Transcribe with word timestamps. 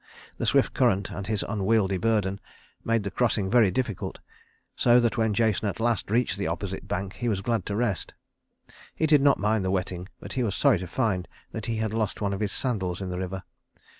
The 0.39 0.47
swift 0.47 0.73
current 0.73 1.11
and 1.11 1.27
his 1.27 1.45
unwieldy 1.47 1.99
burden 1.99 2.39
made 2.83 3.03
the 3.03 3.11
crossing 3.11 3.51
very 3.51 3.69
difficult, 3.69 4.17
so 4.75 4.99
that 4.99 5.15
when 5.15 5.31
Jason 5.35 5.67
at 5.69 5.79
last 5.79 6.09
reached 6.09 6.39
the 6.39 6.47
opposite 6.47 6.87
bank, 6.87 7.17
he 7.17 7.29
was 7.29 7.41
glad 7.41 7.67
to 7.67 7.75
rest. 7.75 8.15
He 8.95 9.05
did 9.05 9.21
not 9.21 9.37
mind 9.37 9.63
the 9.63 9.69
wetting, 9.69 10.09
but 10.19 10.33
he 10.33 10.41
was 10.41 10.55
sorry 10.55 10.79
to 10.79 10.87
find 10.87 11.27
that 11.51 11.67
he 11.67 11.75
had 11.77 11.93
lost 11.93 12.19
one 12.19 12.33
of 12.33 12.39
his 12.39 12.51
sandals 12.51 12.99
in 12.99 13.11
the 13.11 13.19
river. 13.19 13.43